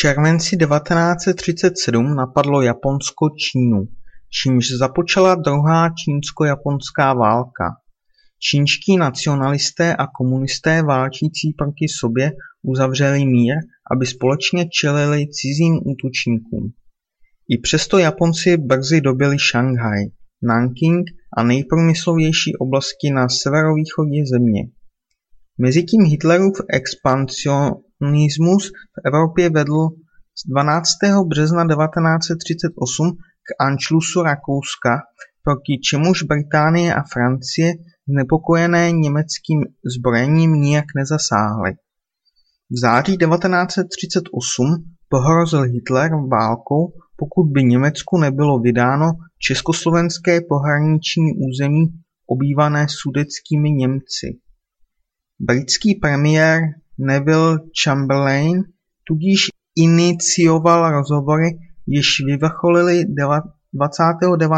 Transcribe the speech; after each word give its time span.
červenci 0.00 0.56
1937 0.56 2.14
napadlo 2.16 2.62
Japonsko 2.62 3.26
Čínu, 3.30 3.84
čímž 4.30 4.64
započala 4.78 5.34
druhá 5.34 5.88
čínsko-japonská 5.88 7.14
válka. 7.14 7.64
Čínští 8.38 8.96
nacionalisté 8.96 9.96
a 9.96 10.06
komunisté 10.06 10.82
válčící 10.82 11.52
proti 11.58 11.86
sobě 12.00 12.32
uzavřeli 12.62 13.26
mír, 13.26 13.54
aby 13.92 14.06
společně 14.06 14.66
čelili 14.80 15.26
cizím 15.28 15.74
útočníkům. 15.84 16.72
I 17.48 17.58
přesto 17.58 17.98
Japonci 17.98 18.56
brzy 18.56 19.00
dobili 19.00 19.36
Šanghaj, 19.38 20.04
Nanking 20.42 21.04
a 21.36 21.42
nejprůmyslovější 21.42 22.56
oblasti 22.56 23.10
na 23.10 23.28
severovýchodě 23.28 24.22
země. 24.32 24.62
Mezitím 25.58 26.04
Hitlerův 26.04 26.56
expansionismus 28.00 28.68
v 28.68 29.06
Evropě 29.06 29.50
vedl 29.50 29.88
z 30.38 30.50
12. 30.50 30.88
března 31.26 31.64
1938 31.68 33.16
k 33.16 33.62
anšlusu 33.64 34.22
Rakouska, 34.22 34.98
proti 35.44 35.78
čemuž 35.90 36.22
Británie 36.22 36.94
a 36.94 37.02
Francie 37.12 37.72
znepokojené 38.08 38.92
německým 38.92 39.60
zbrojením 39.96 40.52
nijak 40.52 40.84
nezasáhly. 40.96 41.72
V 42.70 42.80
září 42.80 43.16
1938 43.16 44.84
pohrozil 45.08 45.62
Hitler 45.62 46.10
válkou, 46.30 46.92
pokud 47.16 47.44
by 47.44 47.64
Německu 47.64 48.18
nebylo 48.18 48.58
vydáno 48.58 49.06
československé 49.38 50.40
pohraniční 50.40 51.32
území 51.48 51.86
obývané 52.26 52.86
sudetskými 52.88 53.70
Němci. 53.70 54.26
Britský 55.40 55.94
premiér 55.94 56.60
Neville 57.06 57.58
Chamberlain 57.84 58.62
tudíž 59.04 59.48
inicioval 59.76 60.90
rozhovory, 60.90 61.48
jež 61.86 62.06
vyvrcholily 62.26 63.04
29. 63.74 64.50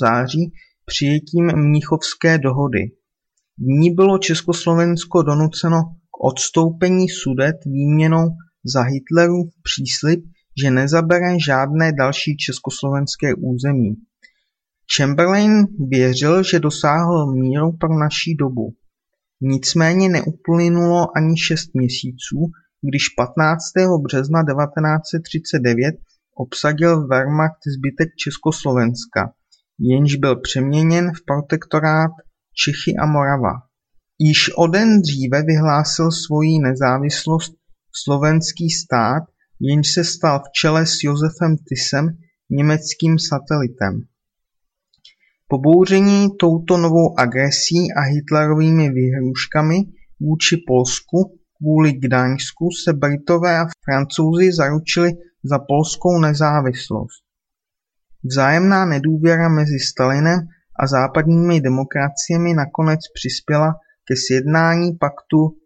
září 0.00 0.52
přijetím 0.84 1.46
Mnichovské 1.56 2.38
dohody. 2.38 2.90
V 3.58 3.62
ní 3.80 3.94
bylo 3.94 4.18
Československo 4.18 5.22
donuceno 5.22 5.82
k 5.84 6.24
odstoupení 6.24 7.08
Sudet 7.08 7.56
výměnou 7.66 8.28
za 8.64 8.82
Hitlerův 8.82 9.48
příslib, 9.62 10.20
že 10.62 10.70
nezabere 10.70 11.40
žádné 11.46 11.92
další 11.92 12.36
československé 12.36 13.34
území. 13.34 13.94
Chamberlain 14.96 15.66
věřil, 15.88 16.42
že 16.42 16.60
dosáhl 16.60 17.32
míru 17.32 17.72
pro 17.72 17.98
naší 17.98 18.34
dobu. 18.34 18.74
Nicméně 19.40 20.08
neuplynulo 20.08 21.16
ani 21.16 21.38
šest 21.38 21.74
měsíců, 21.74 22.50
když 22.90 23.08
15. 23.08 23.62
března 24.02 24.42
1939 24.42 25.94
obsadil 26.36 27.06
Wehrmacht 27.06 27.58
zbytek 27.76 28.08
Československa, 28.16 29.32
jenž 29.78 30.16
byl 30.16 30.36
přeměněn 30.36 31.12
v 31.12 31.24
protektorát 31.24 32.10
Čechy 32.64 32.96
a 32.96 33.06
Morava. 33.06 33.52
Již 34.18 34.50
o 34.56 34.66
den 34.66 35.02
dříve 35.02 35.42
vyhlásil 35.42 36.10
svoji 36.10 36.58
nezávislost 36.58 37.52
slovenský 38.04 38.70
stát, 38.70 39.22
jenž 39.60 39.92
se 39.92 40.04
stal 40.04 40.38
v 40.38 40.52
čele 40.60 40.86
s 40.86 40.94
Josefem 41.02 41.56
Tisem 41.68 42.08
německým 42.50 43.18
satelitem. 43.18 44.02
Pobouření 45.50 46.28
touto 46.40 46.76
novou 46.76 47.18
agresí 47.18 47.92
a 47.96 48.00
Hitlerovými 48.00 48.90
výhrůžkami 48.90 49.76
vůči 50.20 50.56
Polsku 50.66 51.38
kvůli 51.56 51.92
Gdaňsku 51.92 52.68
se 52.84 52.92
Britové 52.92 53.58
a 53.58 53.66
Francouzi 53.84 54.52
zaručili 54.52 55.12
za 55.44 55.58
polskou 55.58 56.20
nezávislost. 56.20 57.22
Vzájemná 58.24 58.84
nedůvěra 58.84 59.48
mezi 59.48 59.78
Stalinem 59.78 60.40
a 60.80 60.86
západními 60.86 61.60
demokraciemi 61.60 62.54
nakonec 62.54 63.00
přispěla 63.14 63.74
ke 64.08 64.14
sjednání 64.16 64.92
paktu 64.92 65.56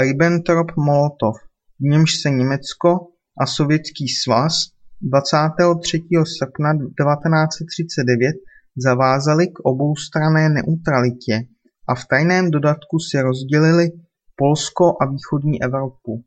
Ribbentrop-Molotov, 0.00 1.34
v 1.80 1.84
němž 1.84 2.20
se 2.20 2.30
Německo 2.30 2.88
a 3.40 3.46
Sovětský 3.46 4.08
svaz 4.08 4.54
23. 5.00 6.02
srpna 6.38 6.72
1939 6.72 8.36
zavázali 8.76 9.46
k 9.46 9.58
oboustranné 9.64 10.48
neutralitě 10.48 11.46
a 11.88 11.94
v 11.94 12.04
tajném 12.10 12.50
dodatku 12.50 12.98
si 12.98 13.20
rozdělili 13.20 13.90
Polsko 14.36 14.84
a 15.00 15.06
východní 15.06 15.62
Evropu. 15.62 16.24